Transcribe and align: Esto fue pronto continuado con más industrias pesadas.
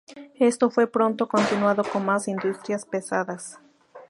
Esto 0.39 0.71
fue 0.71 0.87
pronto 0.87 1.27
continuado 1.27 1.83
con 1.83 2.03
más 2.05 2.27
industrias 2.27 2.87
pesadas. 2.87 3.59